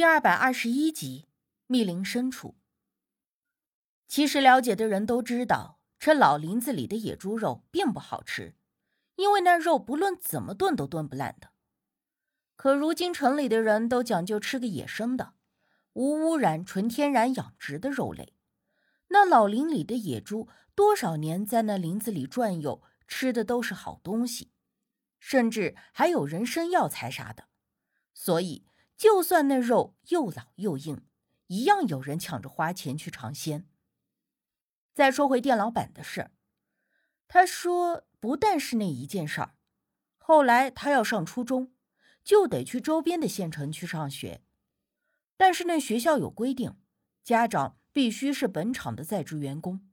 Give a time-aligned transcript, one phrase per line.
[0.00, 1.28] 第二百二十一集，
[1.66, 2.56] 密林深处。
[4.08, 8.56] 其实了解的人都知道，这老林子里的野猪肉并不好吃，
[9.16, 11.50] 因为那肉不论怎么炖都炖不烂的。
[12.56, 15.34] 可如今城里的人都讲究吃个野生的、
[15.92, 18.34] 无污染、纯天然养殖的肉类，
[19.08, 24.50] 那老林里的野猪多少年在那林子里转悠，吃的都是好东西，
[25.18, 27.48] 甚至还有人参药材啥的，
[28.14, 28.64] 所以。
[29.00, 31.06] 就算那肉又老又硬，
[31.46, 33.66] 一样有人抢着花钱去尝鲜。
[34.92, 36.32] 再说回店老板的事儿，
[37.26, 39.54] 他说不但是那一件事儿，
[40.18, 41.72] 后来他要上初中，
[42.22, 44.42] 就得去周边的县城去上学，
[45.38, 46.76] 但是那学校有规定，
[47.24, 49.88] 家长必须是本厂的在职员工，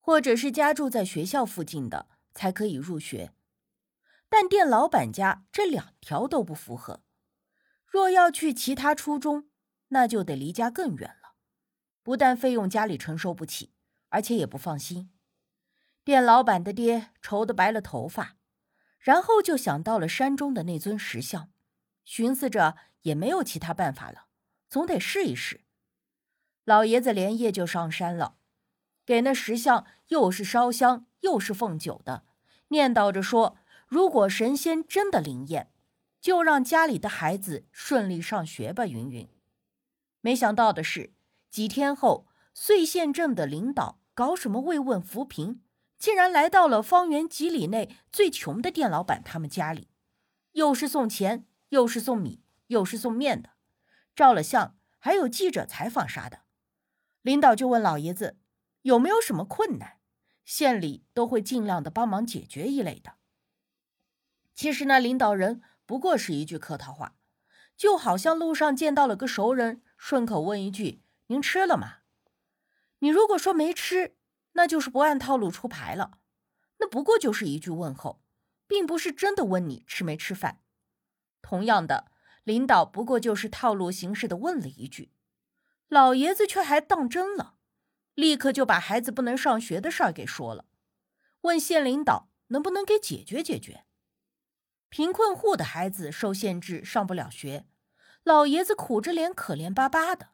[0.00, 3.34] 或者是家住在学校附近的才可以入学。
[4.30, 7.02] 但店老板家这两条都不符合。
[7.96, 9.48] 若要去其他初中，
[9.88, 11.32] 那就得离家更远了，
[12.02, 13.72] 不但费用家里承受不起，
[14.10, 15.08] 而且也不放心。
[16.04, 18.36] 店老板的爹愁得白了头发，
[18.98, 21.48] 然后就想到了山中的那尊石像，
[22.04, 24.26] 寻思着也没有其他办法了，
[24.68, 25.62] 总得试一试。
[26.66, 28.36] 老爷子连夜就上山了，
[29.06, 32.26] 给那石像又是烧香又是奉酒的，
[32.68, 33.56] 念叨着说：
[33.88, 35.72] 如果神仙真的灵验。
[36.26, 39.28] 就让家里的孩子顺利上学吧，云云。
[40.20, 41.14] 没想到的是，
[41.48, 45.62] 几天后，穗县镇的领导搞什么慰问扶贫，
[46.00, 49.88] 竟然来到了方圆几里内最穷的店老板他们家里，
[50.50, 53.50] 又是送钱，又是送米，又是送面的，
[54.16, 56.40] 照了相，还有记者采访啥的。
[57.22, 58.36] 领导就问老爷子
[58.82, 60.00] 有没有什么困难，
[60.44, 63.12] 县里都会尽量的帮忙解决一类的。
[64.56, 65.62] 其实那领导人。
[65.86, 67.16] 不过是一句客套话，
[67.76, 71.98] 就好像路上见到了个熟人，顺口问一句：“您吃了吗？”
[73.00, 74.16] 你如果说没吃，
[74.52, 76.18] 那就是不按套路出牌了。
[76.78, 78.22] 那不过就是一句问候，
[78.66, 80.60] 并不是真的问你吃没吃饭。
[81.40, 82.10] 同样的，
[82.42, 85.12] 领导不过就是套路形式的问了一句，
[85.88, 87.54] 老爷子却还当真了，
[88.14, 90.66] 立刻就把孩子不能上学的事儿给说了，
[91.42, 93.85] 问县领导能不能给解决解决。
[94.88, 97.66] 贫困户的孩子受限制上不了学，
[98.22, 100.30] 老爷子苦着脸可怜巴巴的，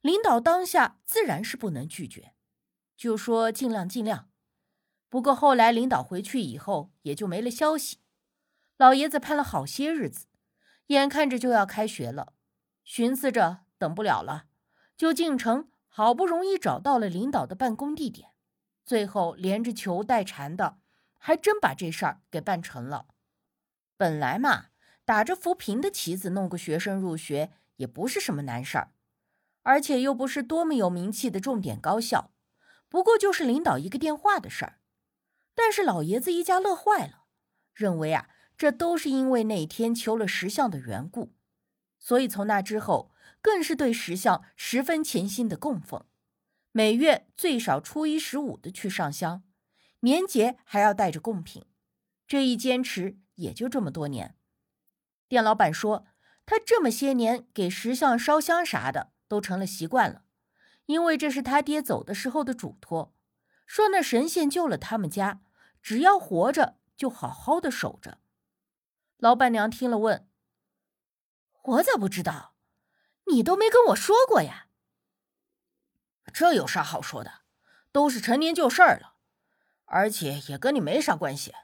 [0.00, 2.34] 领导当下自然是不能拒绝，
[2.96, 4.30] 就说尽量尽量。
[5.08, 7.98] 不过后来领导回去以后也就没了消息。
[8.76, 10.26] 老爷子盼了好些日子，
[10.88, 12.32] 眼看着就要开学了，
[12.82, 14.46] 寻思着等不了了，
[14.96, 18.30] 就进城，好不容易找到了领导的办公地点，
[18.84, 20.78] 最后连着求带缠的，
[21.18, 23.06] 还真把这事儿给办成了。
[24.04, 24.66] 本来嘛，
[25.06, 28.92] 打着扶贫的旗子弄个学生入学也不是什么难事儿，
[29.62, 32.34] 而且又不是多么有名气的重点高校，
[32.90, 34.78] 不过就是领导一个电话的事儿。
[35.54, 37.24] 但是老爷子一家乐坏了，
[37.72, 38.28] 认为啊，
[38.58, 41.32] 这都是因为那天求了石像的缘故，
[41.98, 43.10] 所以从那之后
[43.40, 46.04] 更是对石像十分虔心的供奉，
[46.72, 49.44] 每月最少初一十五的去上香，
[50.00, 51.64] 年节还要带着贡品，
[52.26, 53.16] 这一坚持。
[53.36, 54.36] 也就这么多年，
[55.28, 56.06] 店老板说，
[56.46, 60.22] 他这么些年给石像烧香啥的都成了习惯了，
[60.86, 63.14] 因为这是他爹走的时候的嘱托，
[63.66, 65.40] 说那神仙救了他们家，
[65.82, 68.18] 只要活着就好好的守着。
[69.16, 70.28] 老板娘听了问
[71.64, 72.54] ：“我咋不知道？
[73.28, 74.68] 你都没跟我说过呀？”
[76.32, 77.42] 这有啥好说的？
[77.90, 79.14] 都是陈年旧事儿了，
[79.84, 81.54] 而且也跟你没啥关系。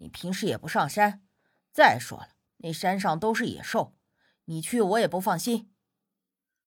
[0.00, 1.26] 你平时也不上山，
[1.72, 3.96] 再说了，那山上都是野兽，
[4.44, 5.72] 你去我也不放心。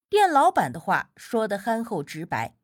[0.09, 2.57] 店老板的话说的憨厚直白，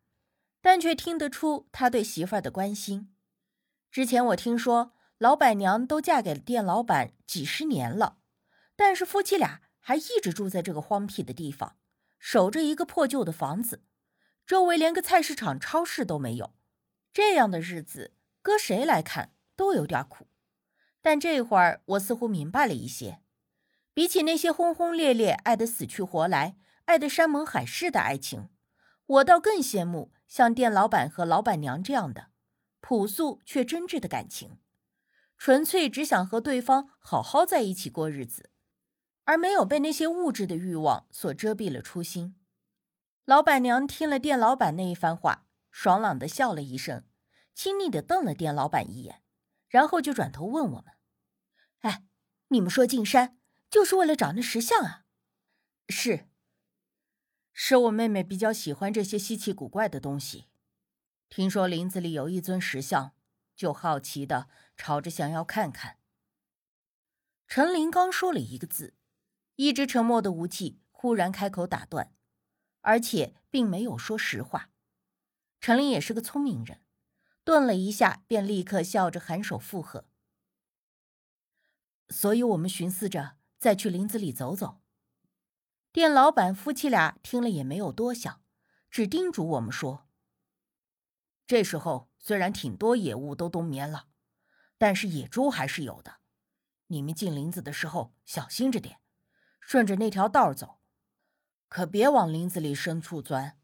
[0.61, 3.15] 但却听得出他对媳妇儿的关心。
[3.89, 8.17] 之前我听说老板娘都嫁给了店老板几十年了，
[8.75, 11.77] 但是夫妻俩还一直住在这个荒僻的地方，
[12.19, 13.83] 守着一个破旧的房子，
[14.45, 16.53] 周围连个菜市场、超市都没有。
[17.13, 20.26] 这样的日子，搁谁来看都有点苦。
[21.07, 23.21] 但这会儿我似乎明白了一些，
[23.93, 28.49] 比起那些轰轰烈烈、爱得死去活来、爱得山盟海誓的爱情，
[29.05, 32.31] 我倒更羡慕像店老板和老板娘这样的
[32.81, 34.57] 朴素却真挚的感情，
[35.37, 38.49] 纯粹只想和对方好好在一起过日子，
[39.23, 42.35] 而没有被那些物质的欲望所遮蔽了初心。
[43.23, 47.05] 老板娘听了店老板那一番话，爽朗的笑了一声，
[47.55, 49.21] 亲昵的瞪了店老板一眼，
[49.69, 50.96] 然后就转头问我们。
[51.81, 52.03] 哎，
[52.49, 53.37] 你们说进山
[53.69, 55.05] 就是为了找那石像啊？
[55.89, 56.27] 是。
[57.59, 60.45] 是我妹妹比较喜欢这些稀奇古怪的东西，
[61.27, 63.15] 听说林子里有一尊石像，
[63.55, 65.97] 就好奇的朝着想要看看。
[67.47, 68.93] 陈林刚说了一个字，
[69.55, 72.13] 一直沉默的无忌忽然开口打断，
[72.81, 74.69] 而且并没有说实话。
[75.59, 76.81] 陈林也是个聪明人，
[77.43, 80.05] 顿了一下，便立刻笑着颔首附和。
[82.09, 84.81] 所以，我们寻思着再去林子里走走。
[85.91, 88.41] 店老板夫妻俩听了也没有多想，
[88.91, 90.07] 只叮嘱我们说
[91.47, 94.07] ：“这时候虽然挺多野物都冬眠了，
[94.77, 96.17] 但是野猪还是有的。
[96.87, 98.99] 你们进林子的时候小心着点，
[99.59, 100.79] 顺着那条道走，
[101.67, 103.59] 可别往林子里深处钻。”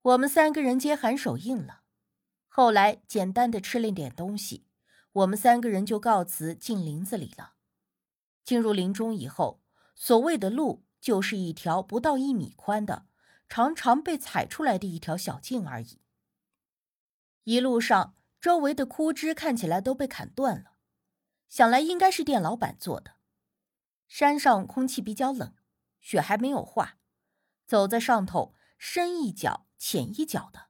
[0.00, 1.82] 我们三个人皆颔首应了。
[2.46, 4.67] 后来简单的吃了点东西，
[5.18, 7.54] 我们三个人就告辞进林子里了。
[8.44, 9.62] 进入林中以后，
[9.94, 10.84] 所谓的路。
[11.00, 13.06] 就是一条不到一米宽的、
[13.48, 16.00] 常常被踩出来的一条小径而已。
[17.44, 20.72] 一路上，周围的枯枝看起来都被砍断了，
[21.48, 23.12] 想来应该是店老板做的。
[24.08, 25.54] 山上空气比较冷，
[26.00, 26.98] 雪还没有化，
[27.64, 30.67] 走在上头，深一脚浅一脚的。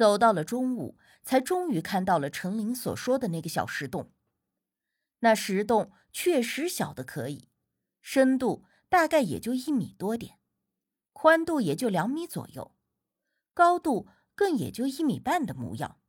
[0.00, 4.10] 走到了中午，才终于看到了陈林所说的那个小石洞。
[5.18, 7.50] 那石洞确实小的可以，
[8.00, 8.64] 深度。
[8.88, 10.38] 大概也就一米多点，
[11.12, 12.74] 宽度也就两米左右，
[13.52, 16.00] 高度更也就一米半的模样。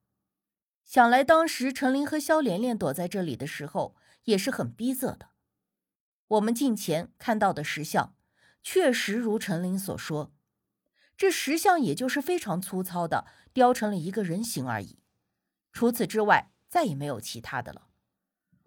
[0.85, 5.31] 想来当时陈琳和肖莲莲躲在这里的时候也是很逼仄的。
[6.29, 8.15] 我们近前看到的石像，
[8.63, 10.33] 确实如陈琳所说，
[11.21, 15.03] 这石像也就是非常粗糙的雕成了一个人形而已，
[15.71, 17.89] 除此之外再也没有其他的了，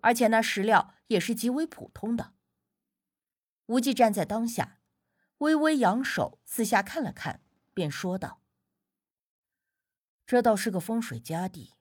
[0.03, 2.33] 而且那石料也是极为普通的。
[3.67, 4.79] 无忌站在当下，
[5.39, 7.43] 微微扬手，四下看了看，
[7.75, 8.41] 便说道
[10.25, 11.75] ：“这倒是个风水佳地，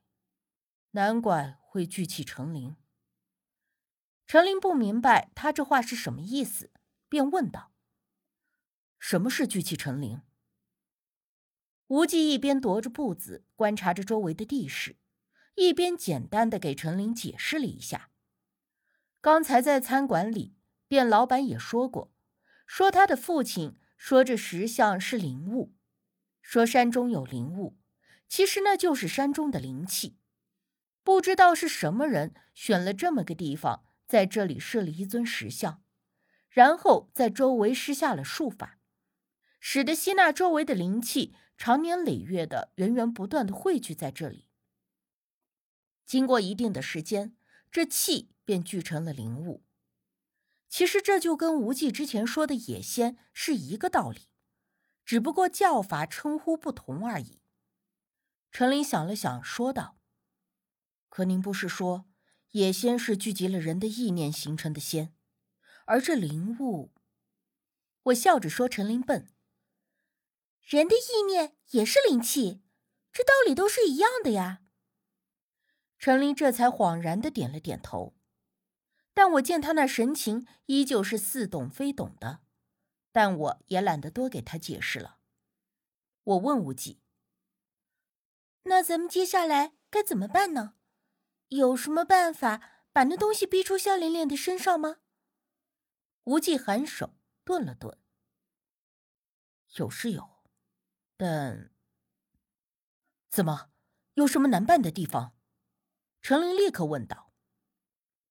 [0.93, 2.75] 难怪会聚气成林。”
[4.25, 6.71] 陈林不明白他这话是什么意思，
[7.07, 7.71] 便问道
[8.97, 10.19] ：“什么是聚气成林？”
[11.87, 14.97] 无忌一边踱着步子观察着周围的地势，
[15.55, 18.09] 一边简单的给陈林解释了一下
[19.21, 20.55] ：“刚才在餐馆里。”
[20.89, 22.13] 店老板也说过，
[22.67, 25.73] 说他的父亲说这石像是灵物，
[26.39, 27.79] 说山中有灵物，
[28.29, 30.19] 其实那就是山中的灵气。
[31.03, 35.81] 不知道是什么人选了这么个地方，在这里设了一尊石像，
[36.47, 38.77] 然后在周围施下了术法，
[39.65, 44.49] 使得吸纳周围的灵气，长年累月的源源不断的汇聚在这里。
[46.05, 47.37] 经过一定的时间，
[47.71, 49.63] 这气便聚成了灵物。
[50.67, 54.27] 其实这就跟无忌之前说的野仙是一个道理，
[55.05, 57.39] 只不过叫法称呼不同而已。
[58.51, 59.97] 陈林想了想，说道
[61.07, 62.03] ：“可您不是说
[62.51, 65.15] 野仙是聚集了人的意念形成的仙，
[65.85, 66.91] 而这灵物……”
[68.03, 69.29] 我笑着说：“陈林笨，
[70.63, 72.63] 人的意念也是灵气，
[73.11, 74.61] 这道理都是一样的呀。”
[75.99, 78.15] 陈林这才恍然的点了点头。
[79.13, 82.41] 但我见他那神情依旧是似懂非懂的，
[83.11, 85.19] 但我也懒得多给他解释了。
[86.23, 86.99] 我问无忌
[88.63, 90.73] ：“那咱们接下来该怎么办呢？
[91.49, 94.97] 有什么办法把那东西逼出肖玲玲的身上吗？”
[96.25, 97.99] 无忌颔首，顿了顿
[99.77, 100.32] ：“有是有，
[101.23, 101.71] 但
[103.29, 103.69] 怎么
[104.15, 105.33] 有什么难办的地方？”
[106.21, 107.31] 程琳立刻问道。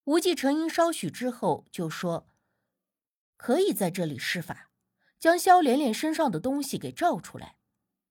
[0.03, 2.27] 无忌沉吟稍许之后，就说
[3.35, 4.69] ：“可以在这里施法，
[5.17, 7.57] 将萧连莲身上的东西给照出来，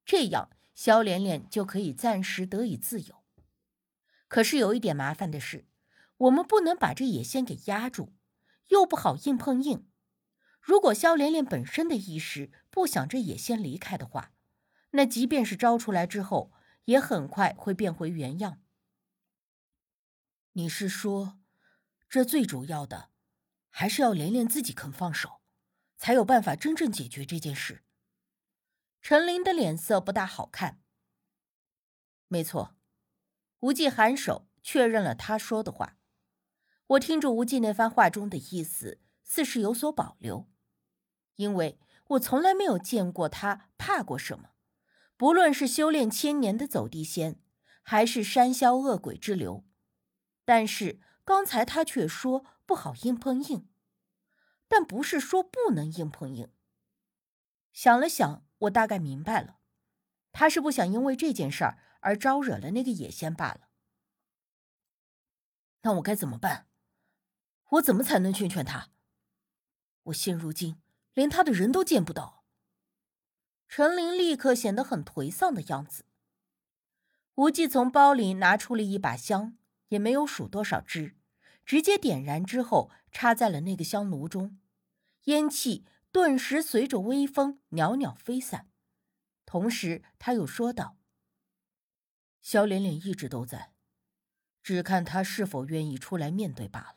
[0.04, 3.22] 这样萧连莲就可以暂时得以自由。
[4.26, 5.64] 可是有一点麻烦的是，
[6.16, 8.12] 我们不能把这野仙给压住，
[8.70, 9.86] 又不好硬碰硬。
[10.60, 14.32] 如果萧连莲本身的意识不想这野仙离开的话，
[14.92, 16.52] 那即便是招出来之后，
[16.84, 18.62] 也很快会变回原样。
[20.52, 21.38] 你是说？”
[22.08, 23.08] 这最主要的，
[23.70, 25.40] 还是要连连自己肯放手，
[25.96, 27.84] 才有办法真正解决这件事。
[29.00, 30.82] 陈琳的脸色不大好看。
[32.28, 32.76] 没错，
[33.61, 35.96] 无忌颔首确认了他说的话。
[36.88, 40.50] 我听着无忌那番话中的意思，似是有所保留，
[41.37, 44.51] 因为我从来没有见过他怕过什么，
[45.22, 47.40] 不论是修炼千年的走地仙，
[47.84, 49.64] 还是山魈恶鬼之流，
[50.44, 51.00] 但是。
[51.24, 53.68] 刚才他却说不好硬碰硬，
[54.66, 56.50] 但不是说不能硬碰硬。
[57.72, 59.60] 想了想，我大概明白了，
[60.32, 63.68] 他是不想因为这件事儿而招惹了那个野仙罢了。
[65.82, 66.66] 那我该怎么办？
[67.68, 68.90] 我怎么才能劝劝他？
[70.02, 70.82] 我现如今
[71.14, 72.41] 连他的人都见不到。
[73.74, 76.04] 陈琳立刻显得很颓丧的样子。
[77.36, 79.56] 无忌从包里拿出了一把香，
[79.88, 81.16] 也没有数多少支，
[81.64, 84.60] 直接点燃之后插在了那个香炉中，
[85.24, 88.68] 烟气顿时随着微风袅袅飞散。
[89.46, 90.98] 同时，他又说道
[92.42, 93.72] ：“肖连连一直都在，
[94.62, 96.96] 只看他是否愿意出来面对罢了。”